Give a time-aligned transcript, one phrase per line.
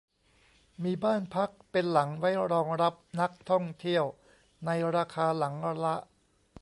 [0.83, 4.05] มีบ้านพักเป็นหลังไว้รองรับนักท่องเที่ยว
[4.65, 5.95] ในราคาหลังละ